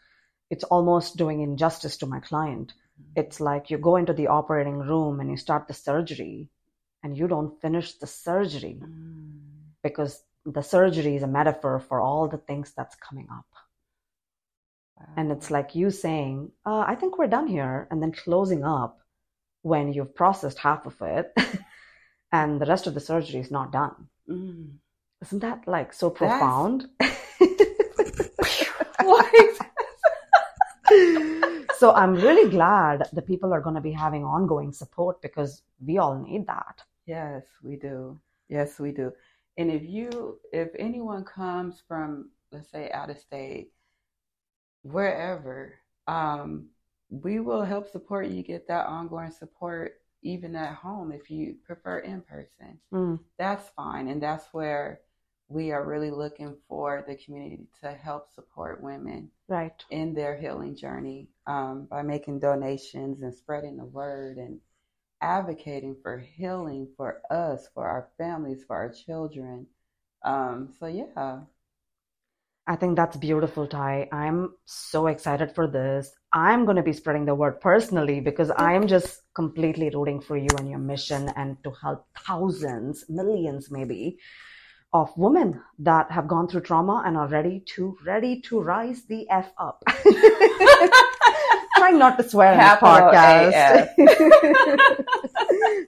[0.50, 2.72] it's almost doing injustice to my client.
[3.16, 6.50] It's like you go into the operating room and you start the surgery,
[7.02, 9.47] and you don't finish the surgery Mm.
[9.88, 13.46] Because the surgery is a metaphor for all the things that's coming up.
[15.16, 19.00] And it's like you saying, uh, I think we're done here, and then closing up
[19.62, 21.32] when you've processed half of it
[22.32, 24.08] and the rest of the surgery is not done.
[24.28, 24.70] Mm.
[25.22, 26.88] Isn't that like so profound?
[29.00, 29.32] What?
[31.78, 35.98] so I'm really glad the people are going to be having ongoing support because we
[35.98, 36.82] all need that.
[37.06, 38.20] Yes, we do.
[38.48, 39.12] Yes, we do.
[39.58, 43.72] And if you, if anyone comes from, let's say, out of state,
[44.82, 45.74] wherever,
[46.06, 46.68] um,
[47.10, 51.98] we will help support you get that ongoing support even at home if you prefer
[51.98, 52.78] in person.
[52.92, 54.08] Mm, That's fine.
[54.08, 55.00] And that's where
[55.48, 59.84] we are really looking for the community to help support women right.
[59.90, 64.60] in their healing journey um, by making donations and spreading the word and
[65.20, 69.66] advocating for healing for us, for our families, for our children.
[70.24, 71.40] Um, so yeah,
[72.68, 74.08] I think that's beautiful, Ty.
[74.12, 76.14] I'm so excited for this.
[76.34, 80.48] I'm going to be spreading the word personally because I'm just completely rooting for you
[80.58, 84.18] and your mission and to help thousands, millions maybe,
[84.92, 89.26] of women that have gone through trauma and are ready to ready to rise the
[89.30, 89.82] f up.
[91.78, 93.88] Trying not to swear in this podcast.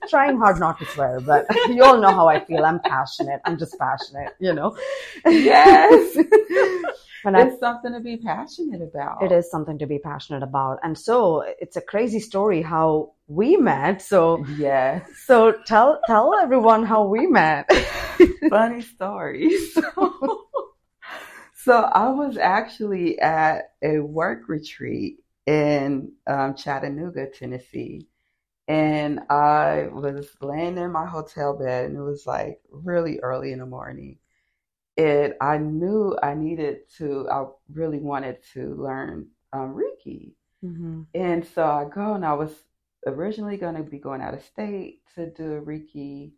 [0.09, 2.65] Trying hard not to swear, but you all know how I feel.
[2.65, 3.41] I'm passionate.
[3.45, 4.75] I'm just passionate, you know.
[5.25, 6.17] yes,
[7.23, 9.21] When I it's something to be passionate about.
[9.21, 13.57] it is something to be passionate about and so it's a crazy story how we
[13.57, 17.69] met so Yes, so tell tell everyone how we met
[18.49, 19.51] funny story.
[19.67, 20.47] So,
[21.53, 28.07] so I was actually at a work retreat in um, Chattanooga, Tennessee.
[28.67, 33.59] And I was laying in my hotel bed, and it was like really early in
[33.59, 34.19] the morning.
[34.97, 40.33] And I knew I needed to, I really wanted to learn um, Reiki.
[40.63, 41.07] Mhm.
[41.13, 42.53] And so I go, and I was
[43.07, 46.33] originally going to be going out of state to do a Reiki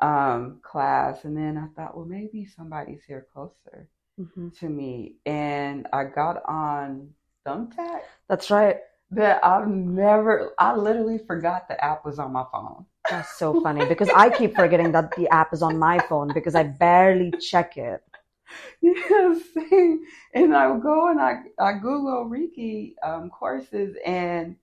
[0.00, 1.24] um, class.
[1.24, 4.56] And then I thought, well, maybe somebody's here closer Mhm.
[4.58, 5.16] to me.
[5.26, 7.14] And I got on
[7.46, 8.78] Thumbtack that's right
[9.12, 12.84] that I've never, I literally forgot the app was on my phone.
[13.08, 16.54] that's so funny because i keep forgetting that the app is on my phone because
[16.56, 18.02] i barely check it
[18.80, 20.04] Yeah, same.
[20.34, 24.56] And I go and I, I Google Reiki um, courses and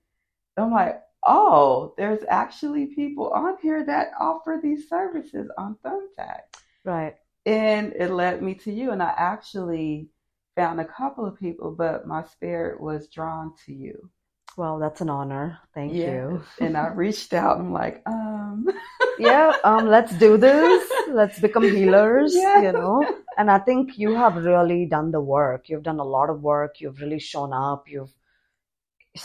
[0.58, 6.42] I'm like, oh, there's actually people on here that offer these services on Thumbtack.
[6.86, 7.16] right
[7.46, 8.92] And it led me to you.
[8.92, 10.10] And I actually
[10.56, 14.10] found a couple of people, but my spirit was drawn to you.
[14.58, 15.60] well that's an honor.
[15.74, 16.44] Thank you.
[16.66, 17.60] And I reached out.
[17.60, 18.68] I'm like, um,
[19.30, 20.84] yeah um let's do this.
[21.20, 22.62] Let's become healers Yeah.
[22.66, 22.98] you know?
[23.38, 25.62] And i think you have really done the work.
[25.70, 26.72] You've done a lot of work.
[26.82, 27.82] You've really shown up.
[27.94, 28.14] You've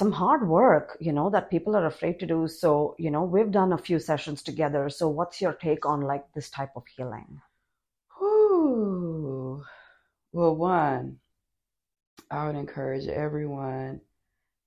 [0.00, 2.40] some hard work you know that people are afraid to do.
[2.62, 2.70] So
[3.04, 4.82] you know we've done a few sessions together.
[4.98, 7.30] So what's your take on like this type of healing?
[8.18, 8.97] Whew.
[10.32, 11.18] Well, one,
[12.30, 14.00] I would encourage everyone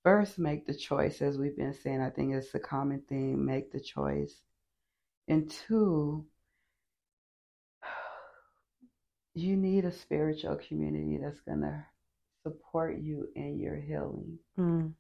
[0.04, 2.02] first make the choice, as we've been saying.
[2.02, 4.42] I think it's a common theme make the choice.
[5.28, 6.26] And two,
[9.34, 11.86] you need a spiritual community that's going to
[12.44, 14.40] support you in your healing.
[14.58, 14.94] Mm,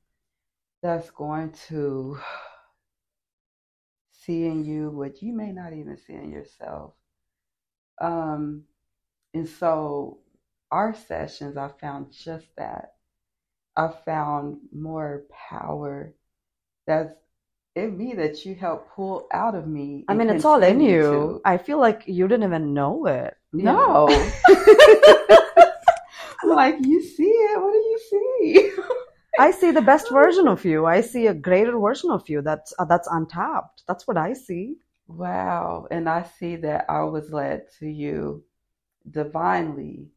[0.84, 2.19] that's going to
[4.12, 6.93] see in you what you may not even see in yourself.
[8.00, 8.63] Um,
[9.34, 10.19] and so
[10.72, 12.94] our sessions, I found just that.
[13.76, 16.14] I found more power
[16.86, 17.14] that's
[17.76, 20.04] in me that you helped pull out of me.
[20.08, 21.02] I mean, it's all in you.
[21.02, 21.42] to.
[21.46, 23.36] I feel like you didn't even know it.
[23.54, 24.08] No.
[26.44, 27.62] I'm like, you see it?
[27.62, 28.72] What do you see?
[29.40, 30.86] I see the best version of you.
[30.86, 33.84] I see a greater version of you that's uh, that's untapped.
[33.88, 34.76] That's what I see.
[35.08, 35.88] Wow.
[35.92, 38.44] And I see that I was led to you
[39.10, 40.10] divinely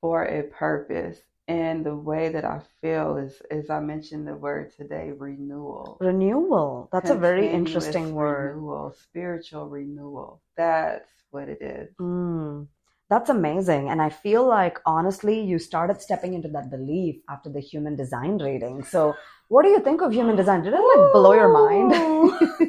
[0.00, 1.18] for a purpose.
[1.48, 5.96] And the way that I feel is, as I mentioned the word today, renewal.
[5.98, 6.90] Renewal.
[6.92, 8.56] That's a very interesting word.
[8.56, 10.42] Renewal, spiritual renewal.
[10.58, 11.88] That's what it is.
[11.98, 12.66] Mm,
[13.08, 13.88] that's amazing.
[13.88, 18.36] And I feel like, honestly, you started stepping into that belief after the human design
[18.36, 18.84] reading.
[18.84, 19.16] So,
[19.48, 20.62] what do you think of human design?
[20.62, 21.94] Did it like blow your mind?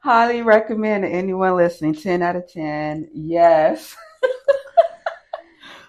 [0.00, 1.94] Highly recommend anyone listening.
[1.94, 3.08] 10 out of 10.
[3.14, 3.96] Yes.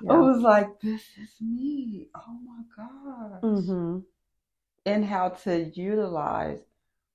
[0.10, 0.19] I yeah.
[0.19, 2.10] was like, this is me.
[2.15, 3.41] Oh my gosh.
[3.41, 3.99] hmm
[4.86, 6.62] And how to utilize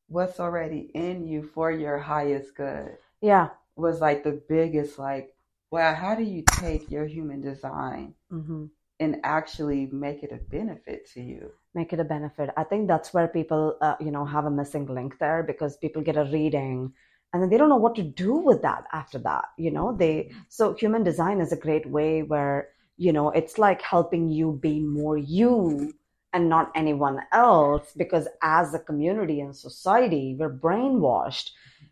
[0.09, 3.51] what's already in you for your highest good Yeah.
[3.77, 5.35] was like the biggest, like,
[5.71, 8.67] wow, how do you take your human design hmm
[9.01, 11.53] and actually make it a benefit to you?
[11.75, 12.51] Make it a benefit.
[12.57, 16.03] I think that's where people, uh, you know, have a missing link there because people
[16.03, 16.93] get a reading
[17.33, 19.47] and then they don't know what to do with that after that.
[19.57, 23.83] You know, they, so human design is a great way where, you know, it's like
[23.83, 25.93] helping you be more you
[26.33, 31.51] and not anyone else because as a community and society, we're brainwashed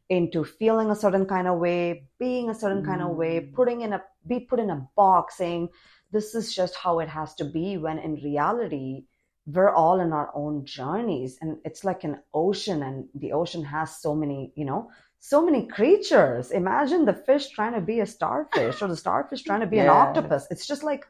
[0.09, 3.55] into feeling a certain kind of way, being a certain kind of way, Mm.
[3.55, 5.69] putting in a, be put in a box saying,
[6.11, 9.05] this is just how it has to be when in reality,
[9.47, 13.97] we're all in our own journeys and it's like an ocean and the ocean has
[13.97, 16.51] so many you know so many creatures.
[16.51, 19.89] Imagine the fish trying to be a starfish or the starfish trying to be an
[19.89, 20.47] octopus.
[20.51, 21.07] It's just like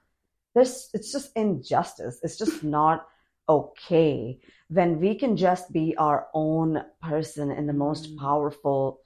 [0.55, 2.21] this it's just injustice.
[2.23, 3.07] It's just not
[3.49, 4.41] okay.
[4.69, 8.19] When we can just be our own person in the most Mm.
[8.19, 9.01] powerful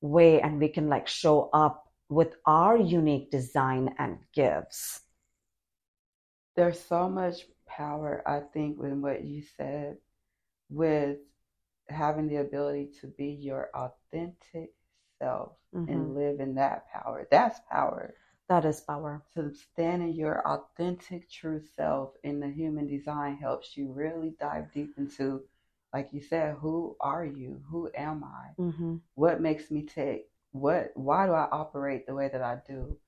[0.00, 5.00] way and we can like show up with our unique design and gifts.
[6.56, 9.98] There's so much power, I think, in what you said
[10.70, 11.18] with
[11.88, 14.74] having the ability to be your authentic
[15.18, 15.86] self Mhm.
[15.86, 17.26] and live in that power.
[17.30, 18.14] That's power.
[18.48, 23.76] that is power To stand in your authentic, true self in the human design helps
[23.76, 25.42] you really dive deep into,
[25.92, 27.62] like you said, who are you?
[27.70, 28.56] Who am I?
[28.58, 30.30] hmm What makes me tick?
[30.52, 30.92] What?
[30.96, 32.98] Why do I operate the way that I do?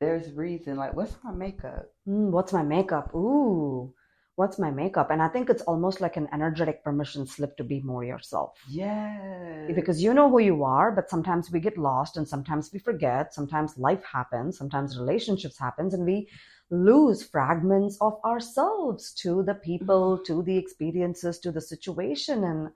[0.00, 0.76] There's reason.
[0.76, 1.92] Like, what's my makeup?
[2.08, 3.14] Mm, what's my makeup?
[3.14, 3.94] Ooh,
[4.38, 5.10] what's my makeup?
[5.10, 8.52] And I think it's almost like an energetic permission slip to be more yourself.
[8.68, 12.78] yeah Because you know who you are, but sometimes we get lost and sometimes we
[12.78, 13.34] forget.
[13.34, 16.28] Sometimes life happens, sometimes relationships happens, and we
[16.70, 20.32] lose fragments of ourselves to the people, mm-hmm.
[20.32, 22.44] to the experiences, to the situation.
[22.44, 22.70] And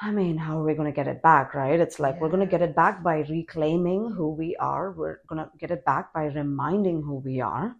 [0.00, 1.78] I mean, how are we going to get it back, right?
[1.78, 4.92] It's like we're going to get it back by reclaiming who we are.
[4.92, 7.76] We're going to get it back by reminding who we are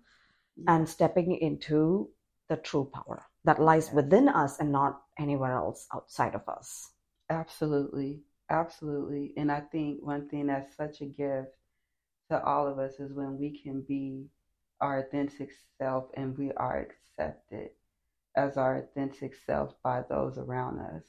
[0.68, 2.11] and stepping into
[2.52, 6.90] the true power that lies within us and not anywhere else outside of us.
[7.30, 8.20] Absolutely.
[8.50, 9.32] Absolutely.
[9.38, 11.56] And I think one thing that's such a gift
[12.30, 14.26] to all of us is when we can be
[14.82, 17.70] our authentic self and we are accepted
[18.36, 21.04] as our authentic self by those around us.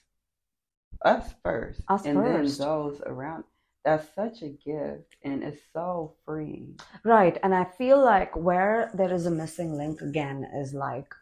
[1.04, 1.82] Us first.
[1.90, 2.58] Us and first.
[2.58, 3.44] then those around.
[3.84, 6.80] That's such a gift and it's so freeing.
[7.04, 7.38] Right.
[7.44, 11.14] And I feel like where there is a missing link again is like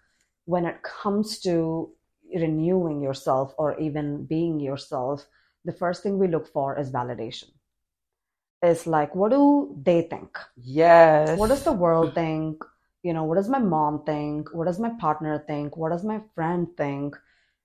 [0.46, 1.92] when it comes to
[2.34, 5.26] renewing yourself or even being yourself,
[5.66, 7.52] the first thing we look for is validation.
[8.62, 10.38] It's like, what do they think?
[10.56, 11.38] Yes.
[11.38, 12.64] What does the world think?
[13.04, 14.54] You know, what does my mom think?
[14.54, 15.76] What does my partner think?
[15.76, 17.16] What does my friend think?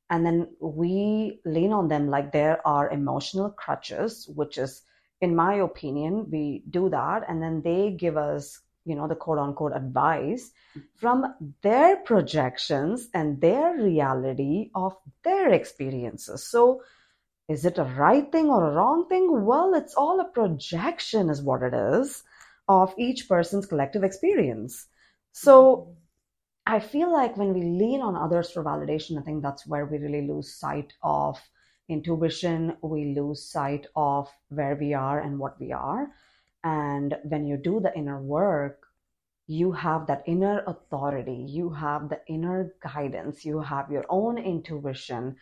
[0.08, 4.82] And then we lean on them like there are emotional crutches, which is,
[5.20, 7.24] in my opinion, we do that.
[7.28, 10.50] And then they give us, you know, the quote unquote advice
[10.94, 16.44] from their projections and their reality of their experiences.
[16.44, 16.82] So,
[17.48, 19.44] is it a right thing or a wrong thing?
[19.44, 22.24] Well, it's all a projection, is what it is,
[22.68, 24.86] of each person's collective experience.
[25.32, 25.94] So
[26.66, 29.98] I feel like when we lean on others for validation, I think that's where we
[29.98, 31.38] really lose sight of
[31.88, 32.76] intuition.
[32.82, 36.10] We lose sight of where we are and what we are.
[36.66, 38.88] And when you do the inner work,
[39.46, 45.36] you have that inner authority, you have the inner guidance, you have your own intuition,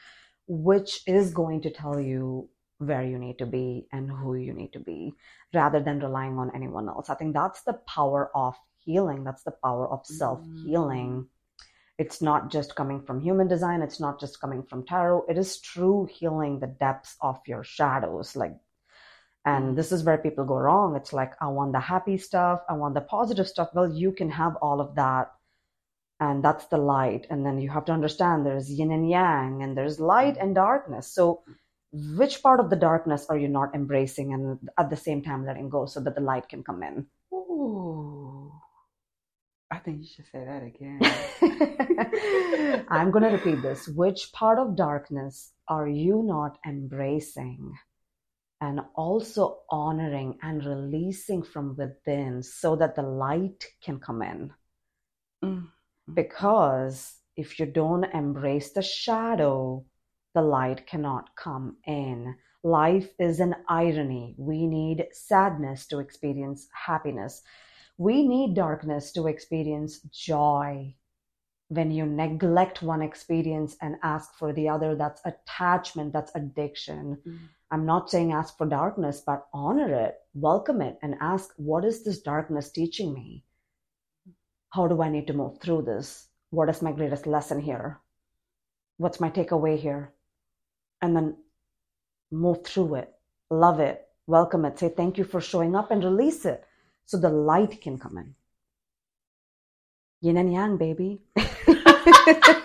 [0.46, 4.74] which is going to tell you where you need to be and who you need
[4.74, 5.14] to be
[5.54, 7.08] rather than relying on anyone else.
[7.08, 8.54] I think that's the power of
[8.84, 9.24] healing.
[9.24, 11.26] That's the power of self healing mm.
[11.96, 15.60] it's not just coming from human design it's not just coming from tarot it is
[15.60, 18.56] true healing the depths of your shadows like
[19.44, 20.96] and this is where people go wrong.
[20.96, 22.60] It's like i want the happy stuff.
[22.68, 23.68] I want the positive stuff.
[23.74, 25.32] Well you can have all of that.
[26.20, 27.26] And that's the light.
[27.28, 31.12] And then you have to understand there's yin and yang and there's light and darkness.
[31.12, 31.42] So
[31.92, 35.68] which part of the darkness are you not embracing and at the same time letting
[35.68, 37.06] go so that the light can come in?
[37.32, 38.52] Ooh.
[39.70, 41.00] I think you should say that again.
[42.88, 43.88] I'm going to repeat this.
[43.88, 47.74] Which part of darkness are you not embracing
[48.64, 54.52] and also honoring and releasing from within so that the light can come in?
[55.44, 55.68] Mm.
[56.14, 59.84] Because if you don't embrace the shadow,
[60.34, 62.34] the light cannot come in.
[62.62, 64.34] Life is an irony.
[64.38, 67.42] We need sadness to experience happiness.
[67.98, 70.94] We need darkness to experience joy.
[71.68, 77.18] When you neglect one experience and ask for the other, that's attachment, that's addiction.
[77.26, 77.38] Mm.
[77.74, 82.04] I'm not saying ask for darkness, but honor it, welcome it, and ask, what is
[82.04, 83.42] this darkness teaching me?
[84.70, 86.28] How do I need to move through this?
[86.50, 87.98] What is my greatest lesson here?
[88.98, 90.12] What's my takeaway here?
[91.02, 91.36] And then
[92.30, 93.12] move through it,
[93.50, 96.62] love it, welcome it, say thank you for showing up and release it
[97.06, 98.36] so the light can come in.
[100.20, 101.22] Yin and yang, baby.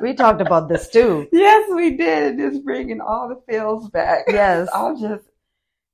[0.00, 1.28] we talked about this too.
[1.32, 2.38] Yes, we did.
[2.38, 4.24] Just bringing all the feels back.
[4.28, 4.68] Yes.
[4.74, 5.24] I'm just,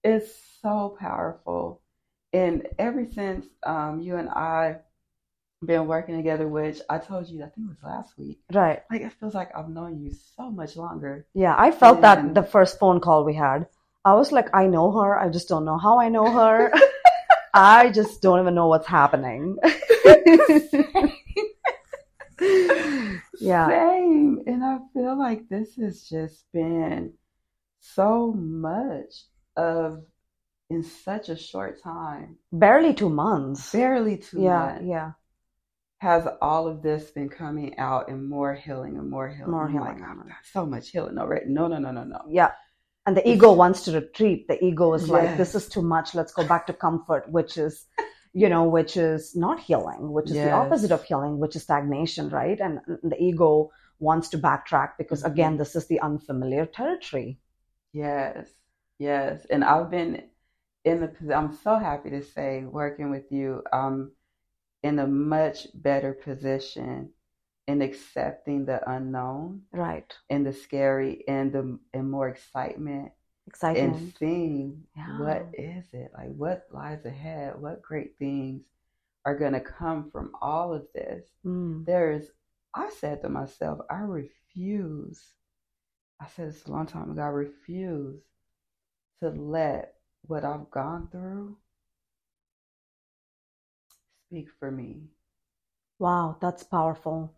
[0.03, 0.33] it's
[0.63, 1.81] so powerful.
[2.33, 4.77] And ever since um, you and I
[5.65, 8.39] been working together, which I told you, I think it was last week.
[8.53, 8.83] Right.
[8.91, 11.27] Like it feels like I've known you so much longer.
[11.35, 13.67] Yeah, I felt that the first phone call we had.
[14.05, 15.19] I was like, I know her.
[15.19, 16.73] I just don't know how I know her.
[17.55, 19.57] I just don't even know what's happening.
[23.41, 23.69] Yeah.
[23.69, 24.41] Same.
[24.47, 27.13] And I feel like this has just been
[27.81, 29.25] so much
[29.57, 30.03] of
[30.69, 33.71] in such a short time, Barely two months.
[33.71, 34.85] barely two yeah, months.
[34.85, 35.13] yeah.
[35.99, 39.53] has all of this been coming out and more healing and more healing?
[39.53, 40.01] More oh healing.
[40.01, 41.47] Like, I've so much healing already.
[41.47, 42.21] No, no, no, no, no.
[42.29, 42.51] Yeah.
[43.07, 44.49] And the ego wants to retreat.
[44.49, 46.13] The ego is like, this is too much.
[46.17, 47.87] Let's go back to comfort, which is,
[48.41, 52.29] you know, which is not healing, which is the opposite of healing, which is stagnation,
[52.29, 52.61] right?
[52.61, 55.33] And the ego wants to backtrack because, Mhm.
[55.33, 57.41] again, this is the unfamiliar territory.
[57.93, 58.49] Yes,
[58.99, 59.47] yes.
[59.47, 60.13] And I've been
[60.85, 64.13] in the, I'm so happy to say, working with you, I'm
[64.83, 67.13] in a much better position
[67.67, 70.13] in accepting the unknown Right.
[70.29, 71.65] and the scary and the
[71.95, 73.13] and more excitement
[73.47, 73.97] Excitement.
[73.97, 75.19] and seeing Yeah.
[75.19, 78.63] what is it like what lies ahead what great things
[79.25, 81.85] are going to come from all of this Mm.
[81.87, 82.27] there's
[82.75, 85.23] i said to myself i refuse
[86.21, 88.21] i said this a long time ago i refuse
[89.23, 91.57] to let what i've gone through
[94.29, 95.09] speak for me
[95.99, 97.33] Wow, that's powerful.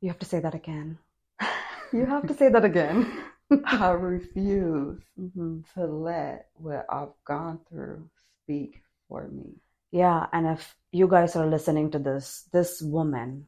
[0.00, 0.98] You have to say that again.
[1.92, 3.24] you have to say that again.
[3.64, 8.08] i refuse hmm to let what i've gone through
[8.42, 9.54] speak for me
[9.90, 13.46] Yeah, and if you guys are listening to this, this woman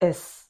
[0.00, 0.46] is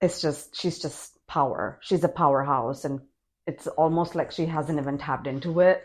[0.00, 1.78] it's just she's just power.
[1.82, 3.00] She's a powerhouse and
[3.46, 5.84] it's almost like she hasn't even tapped into it.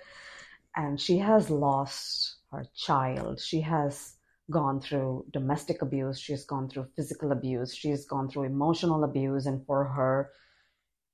[0.75, 3.39] And she has lost her child.
[3.41, 4.15] She has
[4.51, 6.19] gone through domestic abuse.
[6.19, 7.75] She's gone through physical abuse.
[7.75, 9.45] She's gone through emotional abuse.
[9.45, 10.31] And for her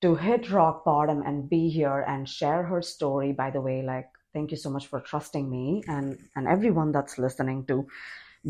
[0.02, 4.10] to hit rock bottom and be here and share her story, by the way, like,
[4.34, 7.88] thank you so much for trusting me and, and everyone that's listening to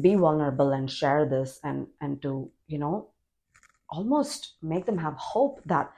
[0.02, 3.10] be vulnerable and share this and, and to, you know,
[3.90, 5.92] almost make them have hope that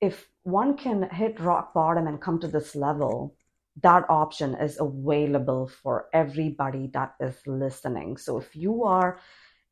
[0.00, 3.36] if one can hit rock bottom and come to this level,
[3.82, 8.16] that option is available for everybody that is listening.
[8.16, 9.20] So if you are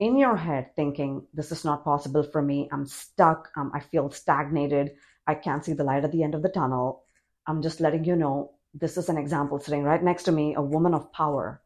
[0.01, 4.11] in your head thinking, this is not possible for me, I'm stuck, um, I feel
[4.11, 4.93] stagnated,
[5.27, 7.05] I can't see the light at the end of the tunnel,
[7.47, 10.63] I'm just letting you know this is an example sitting right next to me, a
[10.63, 11.63] woman of power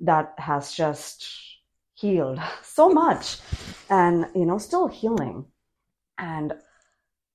[0.00, 1.28] that has just
[1.94, 3.38] healed so much
[3.90, 5.44] and you know still healing.
[6.18, 6.52] And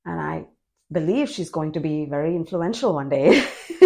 [0.06, 0.46] and i
[0.94, 3.44] believe she's going to be very influential one day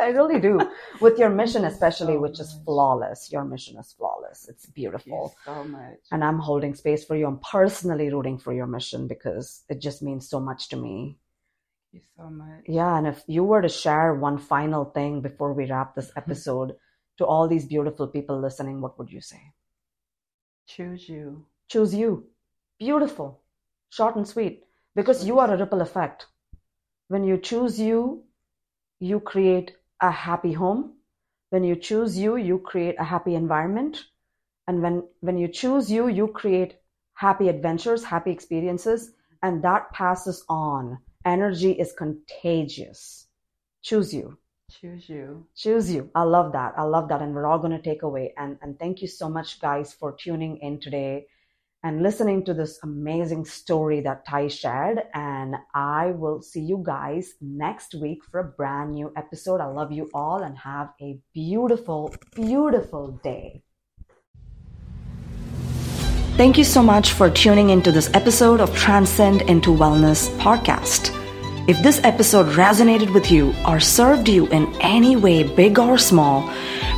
[0.00, 0.60] i really do
[1.00, 2.64] with your mission especially so which is much.
[2.64, 7.04] flawless your mission is flawless it's Thank you beautiful so much and i'm holding space
[7.04, 10.76] for you i'm personally rooting for your mission because it just means so much to
[10.76, 11.18] me
[11.92, 15.52] Thank you so much yeah, and if you were to share one final thing before
[15.52, 16.18] we wrap this mm-hmm.
[16.20, 16.76] episode
[17.18, 19.52] to all these beautiful people listening, what would you say?
[20.66, 22.26] choose you Choose you.
[22.80, 23.42] Beautiful.
[23.90, 24.64] Short and sweet.
[24.96, 26.26] Because you are a ripple effect.
[27.10, 28.22] When you choose you,
[29.00, 30.92] you create a happy home.
[31.48, 34.04] When you choose you, you create a happy environment.
[34.68, 36.76] And when, when you choose you, you create
[37.14, 39.10] happy adventures, happy experiences,
[39.42, 40.98] and that passes on.
[41.24, 43.26] Energy is contagious.
[43.82, 44.38] Choose you.
[44.80, 45.48] Choose you.
[45.56, 46.10] Choose you.
[46.14, 46.74] I love that.
[46.76, 47.22] I love that.
[47.22, 48.34] And we're all going to take away.
[48.36, 51.26] And, and thank you so much, guys, for tuning in today
[51.82, 55.02] and listening to this amazing story that Tai shared.
[55.14, 59.60] And I will see you guys next week for a brand new episode.
[59.60, 63.62] I love you all and have a beautiful, beautiful day.
[66.36, 71.16] Thank you so much for tuning into this episode of Transcend into Wellness podcast.
[71.68, 76.50] If this episode resonated with you or served you in any way, big or small,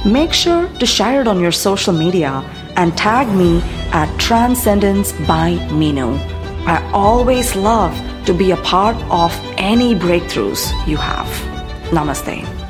[0.06, 2.44] make sure to share it on your social media
[2.76, 3.60] and tag me
[3.92, 6.18] at Transcendence by Meenu.
[6.66, 7.94] I always love
[8.26, 11.26] to be a part of any breakthroughs you have.
[11.90, 12.61] Namaste.